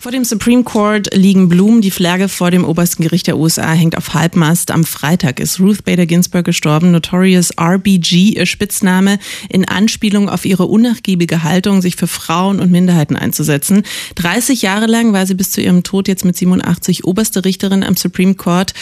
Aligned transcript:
Vor 0.00 0.12
dem 0.12 0.22
Supreme 0.22 0.62
Court 0.62 1.12
liegen 1.12 1.48
Blumen. 1.48 1.80
Die 1.80 1.90
Flagge 1.90 2.28
vor 2.28 2.52
dem 2.52 2.64
obersten 2.64 3.02
Gericht 3.02 3.26
der 3.26 3.36
USA 3.36 3.72
hängt 3.72 3.96
auf 3.96 4.14
Halbmast. 4.14 4.70
Am 4.70 4.84
Freitag 4.84 5.40
ist 5.40 5.58
Ruth 5.58 5.84
Bader 5.84 6.06
Ginsburg 6.06 6.44
gestorben. 6.44 6.92
Notorious 6.92 7.50
RBG, 7.58 8.36
ihr 8.36 8.46
Spitzname, 8.46 9.18
in 9.48 9.64
Anspielung 9.64 10.28
auf 10.28 10.44
ihre 10.44 10.66
unnachgiebige 10.66 11.42
Haltung, 11.42 11.82
sich 11.82 11.96
für 11.96 12.06
Frauen 12.06 12.60
und 12.60 12.70
Minderheiten 12.70 13.16
einzusetzen. 13.16 13.82
30 14.14 14.62
Jahre 14.62 14.86
lang 14.86 15.12
war 15.12 15.26
sie 15.26 15.34
bis 15.34 15.50
zu 15.50 15.60
ihrem 15.60 15.82
Tod 15.82 16.06
jetzt 16.06 16.24
mit 16.24 16.36
87 16.36 17.04
oberste 17.04 17.44
Richterin 17.44 17.82
am 17.82 17.96
Supreme 17.96 18.36
Court 18.36 18.74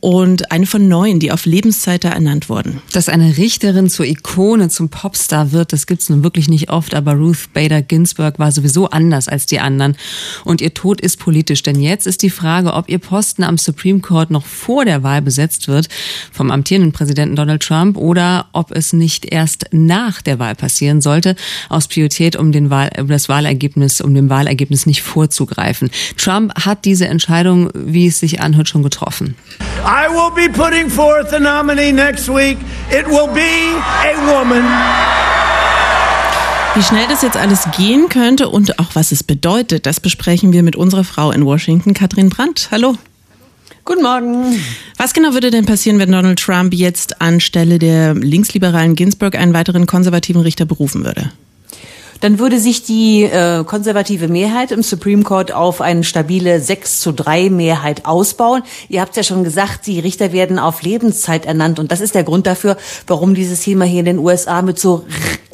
und 0.00 0.50
eine 0.50 0.64
von 0.64 0.88
neun, 0.88 1.20
die 1.20 1.30
auf 1.30 1.44
Lebenszeit 1.44 2.04
ernannt 2.04 2.48
wurden. 2.48 2.80
Dass 2.92 3.10
eine 3.10 3.36
Richterin 3.36 3.90
zur 3.90 4.06
Ikone, 4.06 4.70
zum 4.70 4.88
Popstar 4.88 5.52
wird, 5.52 5.74
das 5.74 5.86
gibt's 5.86 6.08
nun 6.08 6.24
wirklich 6.24 6.48
nicht 6.48 6.70
oft, 6.70 6.94
aber 6.94 7.12
Ruth 7.12 7.52
Bader 7.52 7.82
Ginsburg 7.82 8.38
war 8.38 8.50
sowieso 8.50 8.88
anders 8.88 9.28
als 9.28 9.44
die 9.44 9.60
anderen. 9.60 9.96
Und 10.44 10.53
und 10.54 10.60
ihr 10.60 10.72
Tod 10.72 11.00
ist 11.00 11.18
politisch. 11.18 11.64
Denn 11.64 11.80
jetzt 11.80 12.06
ist 12.06 12.22
die 12.22 12.30
Frage, 12.30 12.74
ob 12.74 12.88
ihr 12.88 13.00
Posten 13.00 13.42
am 13.42 13.58
Supreme 13.58 13.98
Court 13.98 14.30
noch 14.30 14.46
vor 14.46 14.84
der 14.84 15.02
Wahl 15.02 15.20
besetzt 15.20 15.66
wird 15.66 15.88
vom 16.30 16.52
amtierenden 16.52 16.92
Präsidenten 16.92 17.34
Donald 17.34 17.60
Trump 17.60 17.96
oder 17.96 18.46
ob 18.52 18.70
es 18.70 18.92
nicht 18.92 19.24
erst 19.24 19.66
nach 19.72 20.22
der 20.22 20.38
Wahl 20.38 20.54
passieren 20.54 21.00
sollte, 21.00 21.34
aus 21.68 21.88
Priorität, 21.88 22.36
um, 22.36 22.52
den 22.52 22.70
Wahl, 22.70 22.90
das 23.08 23.28
Wahlergebnis, 23.28 24.00
um 24.00 24.14
dem 24.14 24.30
Wahlergebnis 24.30 24.86
nicht 24.86 25.02
vorzugreifen. 25.02 25.90
Trump 26.16 26.54
hat 26.64 26.84
diese 26.84 27.08
Entscheidung, 27.08 27.70
wie 27.74 28.06
es 28.06 28.20
sich 28.20 28.40
anhört, 28.40 28.68
schon 28.68 28.84
getroffen. 28.84 29.34
I 29.84 30.06
will 30.08 30.30
be 30.30 30.48
putting 30.52 30.88
forth 30.88 31.32
a 31.32 31.40
nominee 31.40 31.90
next 31.90 32.28
week. 32.28 32.58
It 32.92 33.08
will 33.08 33.26
be 33.34 33.74
a 34.04 34.14
woman. 34.24 35.33
Wie 36.76 36.82
schnell 36.82 37.06
das 37.08 37.22
jetzt 37.22 37.36
alles 37.36 37.68
gehen 37.76 38.08
könnte 38.08 38.48
und 38.48 38.80
auch 38.80 38.96
was 38.96 39.12
es 39.12 39.22
bedeutet, 39.22 39.86
das 39.86 40.00
besprechen 40.00 40.52
wir 40.52 40.64
mit 40.64 40.74
unserer 40.74 41.04
Frau 41.04 41.30
in 41.30 41.44
Washington, 41.44 41.94
Katrin 41.94 42.30
Brandt. 42.30 42.68
Hallo. 42.72 42.96
Guten 43.84 44.02
Morgen. 44.02 44.60
Was 44.96 45.14
genau 45.14 45.34
würde 45.34 45.52
denn 45.52 45.66
passieren, 45.66 46.00
wenn 46.00 46.10
Donald 46.10 46.40
Trump 46.40 46.74
jetzt 46.74 47.20
anstelle 47.20 47.78
der 47.78 48.14
linksliberalen 48.14 48.96
Ginsburg 48.96 49.36
einen 49.36 49.54
weiteren 49.54 49.86
konservativen 49.86 50.42
Richter 50.42 50.64
berufen 50.64 51.04
würde? 51.04 51.30
dann 52.24 52.38
würde 52.38 52.58
sich 52.58 52.84
die 52.84 53.24
äh, 53.24 53.64
konservative 53.64 54.28
Mehrheit 54.28 54.72
im 54.72 54.82
Supreme 54.82 55.24
Court 55.24 55.52
auf 55.52 55.82
eine 55.82 56.04
stabile 56.04 56.58
6 56.58 57.00
zu 57.00 57.12
3 57.12 57.50
Mehrheit 57.50 58.06
ausbauen. 58.06 58.62
Ihr 58.88 59.02
habt 59.02 59.14
ja 59.16 59.22
schon 59.22 59.44
gesagt, 59.44 59.86
die 59.86 60.00
Richter 60.00 60.32
werden 60.32 60.58
auf 60.58 60.80
Lebenszeit 60.80 61.44
ernannt 61.44 61.78
und 61.78 61.92
das 61.92 62.00
ist 62.00 62.14
der 62.14 62.24
Grund 62.24 62.46
dafür, 62.46 62.78
warum 63.06 63.34
dieses 63.34 63.60
Thema 63.60 63.84
hier 63.84 64.00
in 64.00 64.06
den 64.06 64.18
USA 64.18 64.62
mit 64.62 64.78
so 64.78 65.04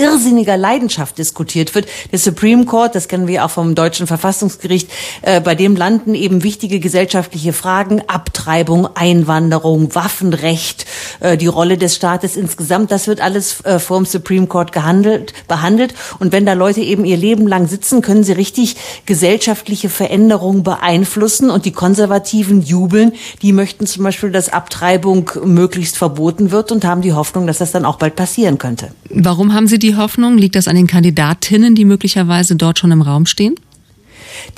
irrsinniger 0.01 0.57
Leidenschaft 0.57 1.19
diskutiert 1.19 1.75
wird. 1.75 1.87
Der 2.11 2.19
Supreme 2.19 2.65
Court, 2.65 2.95
das 2.95 3.07
kennen 3.07 3.27
wir 3.27 3.45
auch 3.45 3.51
vom 3.51 3.75
deutschen 3.75 4.07
Verfassungsgericht, 4.07 4.91
äh, 5.23 5.41
bei 5.41 5.55
dem 5.55 5.77
landen 5.77 6.15
eben 6.15 6.43
wichtige 6.43 6.81
gesellschaftliche 6.81 7.53
Fragen, 7.53 8.03
Abtreibung, 8.07 8.89
Einwanderung, 8.95 9.95
Waffenrecht, 9.95 10.87
äh, 11.21 11.37
die 11.37 11.47
Rolle 11.47 11.77
des 11.77 11.95
Staates 11.97 12.37
insgesamt, 12.37 12.91
das 12.91 13.07
wird 13.07 13.21
alles 13.21 13.63
äh, 13.65 13.79
vor 13.79 13.99
dem 13.99 14.07
Supreme 14.07 14.47
Court 14.47 14.73
gehandelt, 14.73 15.35
behandelt. 15.47 15.95
Und 16.19 16.33
wenn 16.33 16.47
da 16.47 16.55
Leute 16.55 16.81
eben 16.81 17.05
ihr 17.05 17.19
Leben 17.19 17.47
lang 17.47 17.69
sitzen, 17.69 18.01
können 18.01 18.25
sie 18.25 18.33
richtig 18.33 18.77
gesellschaftliche 19.05 19.91
Veränderungen 19.91 20.63
beeinflussen 20.63 21.51
und 21.51 21.67
die 21.67 21.73
Konservativen 21.73 22.63
jubeln. 22.63 23.13
Die 23.43 23.53
möchten 23.53 23.87
zum 23.87 24.05
Beispiel, 24.05 24.31
dass 24.31 24.49
Abtreibung 24.49 25.31
möglichst 25.45 25.99
verboten 25.99 26.51
wird 26.51 26.73
und 26.73 26.85
haben 26.85 27.03
die 27.03 27.13
Hoffnung, 27.13 27.47
dass 27.47 27.59
das 27.59 27.73
dann 27.73 27.85
auch 27.85 27.97
bald 27.97 28.17
passieren 28.17 28.57
könnte. 28.57 28.93
Warum 29.11 29.53
haben 29.53 29.67
Sie 29.67 29.79
die 29.79 29.90
Hoffnung? 29.97 30.39
Liegt 30.39 30.57
das 30.57 30.69
an 30.69 30.77
den 30.77 30.87
Kandidatinnen, 30.87 31.75
die 31.75 31.85
möglicherweise 31.85 32.57
dort 32.57 32.79
schon 32.79 32.91
im 32.91 33.03
Raum 33.03 33.27
stehen? 33.27 33.55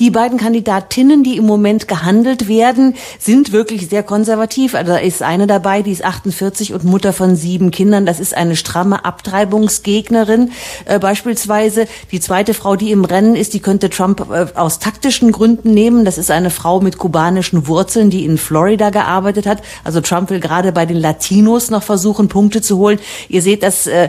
Die 0.00 0.10
beiden 0.10 0.38
Kandidatinnen, 0.38 1.22
die 1.22 1.36
im 1.36 1.46
Moment 1.46 1.88
gehandelt 1.88 2.48
werden, 2.48 2.94
sind 3.18 3.52
wirklich 3.52 3.88
sehr 3.88 4.02
konservativ. 4.02 4.74
Also 4.74 4.92
da 4.92 4.98
ist 4.98 5.22
eine 5.22 5.46
dabei, 5.46 5.82
die 5.82 5.92
ist 5.92 6.04
48 6.04 6.72
und 6.72 6.84
Mutter 6.84 7.12
von 7.12 7.36
sieben 7.36 7.70
Kindern. 7.70 8.06
Das 8.06 8.20
ist 8.20 8.36
eine 8.36 8.56
stramme 8.56 9.04
Abtreibungsgegnerin 9.04 10.52
äh, 10.84 10.98
beispielsweise. 10.98 11.86
Die 12.10 12.20
zweite 12.20 12.54
Frau, 12.54 12.76
die 12.76 12.90
im 12.90 13.04
Rennen 13.04 13.36
ist, 13.36 13.54
die 13.54 13.60
könnte 13.60 13.90
Trump 13.90 14.26
äh, 14.30 14.46
aus 14.54 14.78
taktischen 14.78 15.32
Gründen 15.32 15.74
nehmen. 15.74 16.04
Das 16.04 16.18
ist 16.18 16.30
eine 16.30 16.50
Frau 16.50 16.80
mit 16.80 16.98
kubanischen 16.98 17.66
Wurzeln, 17.66 18.10
die 18.10 18.24
in 18.24 18.38
Florida 18.38 18.90
gearbeitet 18.90 19.46
hat. 19.46 19.62
Also 19.84 20.00
Trump 20.00 20.30
will 20.30 20.40
gerade 20.40 20.72
bei 20.72 20.86
den 20.86 20.98
Latinos 20.98 21.70
noch 21.70 21.82
versuchen, 21.82 22.28
Punkte 22.28 22.60
zu 22.62 22.78
holen. 22.78 22.98
Ihr 23.28 23.42
seht, 23.42 23.62
dass 23.62 23.86
äh, 23.86 24.08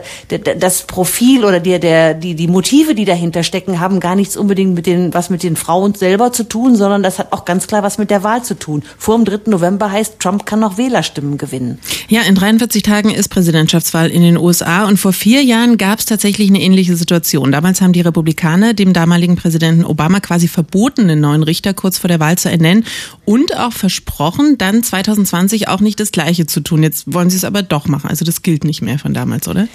das 0.60 0.84
Profil 0.84 1.46
oder 1.46 1.60
die, 1.60 1.80
der, 1.80 2.14
die, 2.14 2.36
die 2.36 2.48
Motive, 2.48 2.96
die 2.96 3.06
dahinter 3.06 3.44
stecken, 3.44 3.80
haben 3.80 4.00
gar 4.00 4.16
nichts 4.16 4.38
unbedingt 4.38 4.76
mit 4.76 4.86
den, 4.86 5.14
was 5.14 5.30
mit 5.30 5.44
den 5.44 5.56
Frauen 5.64 5.96
selber 5.96 6.34
zu 6.34 6.44
tun, 6.44 6.76
sondern 6.76 7.04
das 7.04 7.20
hat 7.20 7.32
auch 7.32 7.46
ganz 7.46 7.68
klar 7.68 7.84
was 7.84 7.98
mit 7.98 8.12
der 8.12 8.24
Wahl 8.24 8.44
zu 8.44 8.60
tun. 8.60 8.84
Vor 8.98 9.16
dem 9.16 9.24
3. 9.24 9.50
November 9.50 9.92
heißt, 9.92 10.20
Trump 10.20 10.46
kann 10.46 10.60
noch 10.60 10.78
Wählerstimmen 10.78 11.38
gewinnen. 11.38 11.80
Ja, 12.10 12.24
in 12.24 12.36
43 12.36 12.84
Tagen 12.84 13.12
ist 13.12 13.30
Präsidentschaftswahl 13.30 14.10
in 14.10 14.24
den 14.24 14.38
USA 14.38 14.86
und 14.86 14.98
vor 14.98 15.14
vier 15.14 15.42
Jahren 15.42 15.78
gab 15.78 16.00
es 16.00 16.06
tatsächlich 16.06 16.50
eine 16.50 16.62
ähnliche 16.62 16.98
Situation. 16.98 17.54
Damals 17.54 17.80
haben 17.80 17.94
die 17.94 18.02
Republikaner 18.02 18.74
dem 18.74 18.92
damaligen 18.92 19.38
Präsidenten 19.38 19.86
Obama 19.86 20.20
quasi 20.20 20.50
verboten, 20.50 21.08
den 21.08 21.22
neuen 21.22 21.44
Richter 21.44 21.74
kurz 21.74 21.98
vor 21.98 22.10
der 22.10 22.20
Wahl 22.20 22.38
zu 22.38 22.52
ernennen 22.52 22.86
und 23.24 23.58
auch 23.58 23.72
versprochen, 23.72 24.58
dann 24.58 24.84
2020 24.84 25.70
auch 25.70 25.80
nicht 25.80 26.00
das 26.02 26.12
Gleiche 26.12 26.46
zu 26.46 26.60
tun. 26.60 26.84
Jetzt 26.84 27.14
wollen 27.14 27.30
sie 27.30 27.38
es 27.38 27.46
aber 27.46 27.62
doch 27.62 27.88
machen. 27.88 28.10
Also 28.10 28.26
das 28.26 28.42
gilt 28.42 28.66
nicht 28.66 28.82
mehr 28.82 29.00
von 29.00 29.14
damals, 29.14 29.48
oder? 29.48 29.68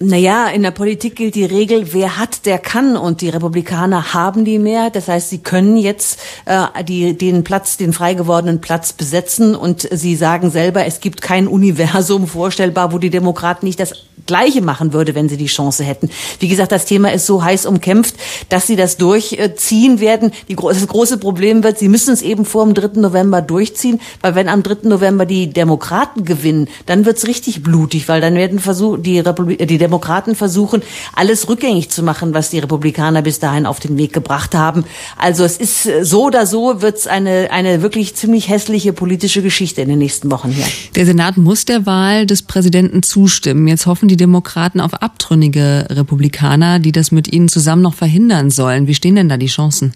Naja, 0.00 0.48
in 0.48 0.64
der 0.64 0.72
Politik 0.72 1.14
gilt 1.14 1.36
die 1.36 1.44
Regel, 1.44 1.92
wer 1.92 2.18
hat, 2.18 2.46
der 2.46 2.58
kann. 2.58 2.96
Und 2.96 3.20
die 3.20 3.28
Republikaner 3.28 4.12
haben 4.12 4.44
die 4.44 4.58
Mehrheit. 4.58 4.96
Das 4.96 5.06
heißt, 5.06 5.30
sie 5.30 5.38
können 5.38 5.76
jetzt 5.76 6.18
äh, 6.46 6.66
die, 6.82 7.16
den 7.16 7.44
Platz, 7.44 7.76
den 7.76 7.92
frei 7.92 8.14
gewordenen 8.14 8.60
Platz 8.60 8.92
besetzen. 8.92 9.54
Und 9.54 9.88
sie 9.92 10.16
sagen 10.16 10.50
selber, 10.50 10.84
es 10.84 10.98
gibt 10.98 11.22
kein 11.22 11.46
Universum 11.46 12.26
vorstellbar, 12.26 12.92
wo 12.92 12.98
die 12.98 13.10
Demokraten 13.10 13.66
nicht 13.66 13.78
das 13.78 13.94
Gleiche 14.26 14.62
machen 14.62 14.92
würde, 14.92 15.14
wenn 15.14 15.28
sie 15.28 15.36
die 15.36 15.46
Chance 15.46 15.84
hätten. 15.84 16.10
Wie 16.40 16.48
gesagt, 16.48 16.72
das 16.72 16.86
Thema 16.86 17.12
ist 17.12 17.26
so 17.26 17.44
heiß 17.44 17.66
umkämpft, 17.66 18.16
dass 18.48 18.66
sie 18.66 18.76
das 18.76 18.96
durchziehen 18.96 20.00
werden. 20.00 20.32
Die, 20.48 20.56
das 20.56 20.86
große 20.86 21.18
Problem 21.18 21.62
wird, 21.62 21.78
sie 21.78 21.88
müssen 21.88 22.12
es 22.12 22.22
eben 22.22 22.44
vor 22.44 22.64
dem 22.64 22.74
3. 22.74 23.00
November 23.00 23.42
durchziehen, 23.42 24.00
weil 24.22 24.34
wenn 24.34 24.48
am 24.48 24.62
3. 24.62 24.88
November 24.88 25.26
die 25.26 25.52
Demokraten 25.52 26.24
gewinnen, 26.24 26.68
dann 26.86 27.04
wird's 27.04 27.26
richtig 27.26 27.62
blutig, 27.62 28.08
weil 28.08 28.20
dann 28.20 28.34
werden 28.34 28.58
versuch, 28.58 28.98
die, 28.98 29.18
Republik 29.20 29.66
die 29.68 29.78
Demokraten 29.84 30.34
versuchen, 30.34 30.82
alles 31.14 31.48
rückgängig 31.48 31.90
zu 31.90 32.02
machen, 32.02 32.34
was 32.34 32.50
die 32.50 32.58
Republikaner 32.58 33.22
bis 33.22 33.38
dahin 33.38 33.66
auf 33.66 33.80
den 33.80 33.98
Weg 33.98 34.12
gebracht 34.12 34.54
haben. 34.54 34.84
Also 35.18 35.44
es 35.44 35.56
ist 35.58 35.88
so 36.02 36.24
oder 36.24 36.46
so 36.46 36.80
wird's 36.80 37.06
eine, 37.06 37.48
eine 37.50 37.82
wirklich 37.82 38.14
ziemlich 38.14 38.48
hässliche 38.48 38.92
politische 38.92 39.42
Geschichte 39.42 39.82
in 39.82 39.88
den 39.88 39.98
nächsten 39.98 40.30
Wochen 40.30 40.50
hier. 40.50 40.64
Der 40.94 41.06
Senat 41.06 41.36
muss 41.36 41.64
der 41.64 41.86
Wahl 41.86 42.26
des 42.26 42.42
Präsidenten 42.42 43.02
zustimmen. 43.02 43.68
Jetzt 43.68 43.86
hoffen 43.86 44.08
die 44.08 44.16
Demokraten 44.16 44.80
auf 44.80 44.94
abtrünnige 44.94 45.86
Republikaner, 45.90 46.78
die 46.78 46.92
das 46.92 47.12
mit 47.12 47.32
ihnen 47.32 47.48
zusammen 47.48 47.82
noch 47.82 47.94
verhindern 47.94 48.50
sollen. 48.50 48.86
Wie 48.86 48.94
stehen 48.94 49.16
denn 49.16 49.28
da 49.28 49.36
die 49.36 49.46
Chancen? 49.46 49.92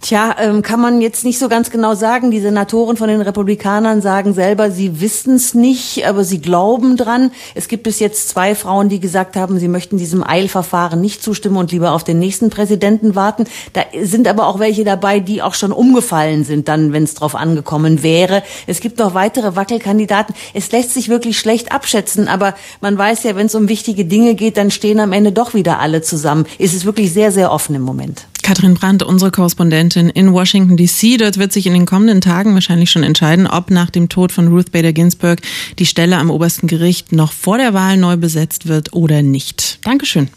Tja, 0.00 0.36
ähm, 0.38 0.62
kann 0.62 0.80
man 0.80 1.00
jetzt 1.00 1.24
nicht 1.24 1.40
so 1.40 1.48
ganz 1.48 1.70
genau 1.70 1.94
sagen. 1.94 2.30
Die 2.30 2.40
Senatoren 2.40 2.96
von 2.96 3.08
den 3.08 3.20
Republikanern 3.20 4.00
sagen 4.00 4.32
selber, 4.32 4.70
sie 4.70 5.00
wissen 5.00 5.34
es 5.34 5.54
nicht, 5.54 6.06
aber 6.06 6.22
sie 6.22 6.40
glauben 6.40 6.96
dran. 6.96 7.32
Es 7.56 7.66
gibt 7.66 7.82
bis 7.82 7.98
jetzt 7.98 8.28
zwei 8.28 8.54
Frauen, 8.54 8.88
die 8.88 9.00
gesagt 9.00 9.34
haben, 9.34 9.58
sie 9.58 9.66
möchten 9.66 9.98
diesem 9.98 10.22
Eilverfahren 10.22 11.00
nicht 11.00 11.20
zustimmen 11.22 11.56
und 11.56 11.72
lieber 11.72 11.92
auf 11.92 12.04
den 12.04 12.20
nächsten 12.20 12.48
Präsidenten 12.48 13.16
warten. 13.16 13.44
Da 13.72 13.82
sind 14.00 14.28
aber 14.28 14.46
auch 14.46 14.60
welche 14.60 14.84
dabei, 14.84 15.18
die 15.18 15.42
auch 15.42 15.54
schon 15.54 15.72
umgefallen 15.72 16.44
sind, 16.44 16.68
dann, 16.68 16.92
wenn 16.92 17.02
es 17.02 17.14
drauf 17.14 17.34
angekommen 17.34 18.04
wäre. 18.04 18.44
Es 18.68 18.80
gibt 18.80 19.00
noch 19.00 19.14
weitere 19.14 19.56
Wackelkandidaten. 19.56 20.34
Es 20.54 20.70
lässt 20.70 20.94
sich 20.94 21.08
wirklich 21.08 21.38
schlecht 21.40 21.72
abschätzen, 21.72 22.28
aber 22.28 22.54
man 22.80 22.96
weiß 22.96 23.24
ja, 23.24 23.34
wenn 23.34 23.46
es 23.46 23.54
um 23.56 23.68
wichtige 23.68 24.04
Dinge 24.04 24.36
geht, 24.36 24.58
dann 24.58 24.70
stehen 24.70 25.00
am 25.00 25.12
Ende 25.12 25.32
doch 25.32 25.54
wieder 25.54 25.80
alle 25.80 26.02
zusammen. 26.02 26.46
Es 26.60 26.72
ist 26.72 26.84
wirklich 26.84 27.12
sehr, 27.12 27.32
sehr 27.32 27.50
offen 27.50 27.74
im 27.74 27.82
Moment. 27.82 28.26
Katrin 28.42 28.74
Brandt, 28.74 29.02
unsere 29.02 29.30
Korrespondentin 29.30 30.08
in 30.08 30.32
Washington 30.32 30.76
DC. 30.76 31.18
Dort 31.18 31.38
wird 31.38 31.52
sich 31.52 31.66
in 31.66 31.72
den 31.74 31.86
kommenden 31.86 32.20
Tagen 32.20 32.54
wahrscheinlich 32.54 32.90
schon 32.90 33.02
entscheiden, 33.02 33.46
ob 33.46 33.70
nach 33.70 33.90
dem 33.90 34.08
Tod 34.08 34.32
von 34.32 34.48
Ruth 34.48 34.72
Bader 34.72 34.92
Ginsburg 34.92 35.40
die 35.78 35.86
Stelle 35.86 36.16
am 36.18 36.30
obersten 36.30 36.66
Gericht 36.66 37.12
noch 37.12 37.32
vor 37.32 37.58
der 37.58 37.74
Wahl 37.74 37.96
neu 37.96 38.16
besetzt 38.16 38.66
wird 38.68 38.92
oder 38.92 39.22
nicht. 39.22 39.78
Dankeschön. 39.84 40.28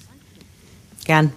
Gern. 1.05 1.31